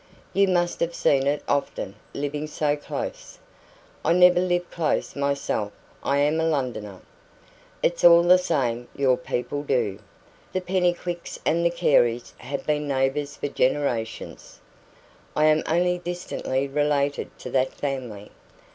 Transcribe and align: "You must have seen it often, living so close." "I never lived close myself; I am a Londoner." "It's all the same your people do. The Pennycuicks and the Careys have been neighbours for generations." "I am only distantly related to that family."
"You 0.33 0.47
must 0.47 0.79
have 0.79 0.95
seen 0.95 1.27
it 1.27 1.43
often, 1.47 1.93
living 2.15 2.47
so 2.47 2.75
close." 2.75 3.37
"I 4.03 4.13
never 4.13 4.39
lived 4.39 4.71
close 4.71 5.15
myself; 5.15 5.71
I 6.01 6.17
am 6.17 6.39
a 6.39 6.45
Londoner." 6.47 7.01
"It's 7.83 8.03
all 8.03 8.23
the 8.23 8.39
same 8.39 8.87
your 8.95 9.15
people 9.15 9.61
do. 9.61 9.99
The 10.53 10.61
Pennycuicks 10.61 11.37
and 11.45 11.63
the 11.63 11.69
Careys 11.69 12.33
have 12.39 12.65
been 12.65 12.87
neighbours 12.87 13.35
for 13.35 13.47
generations." 13.47 14.59
"I 15.35 15.45
am 15.45 15.61
only 15.67 15.99
distantly 15.99 16.67
related 16.67 17.37
to 17.37 17.51
that 17.51 17.71
family." 17.75 18.31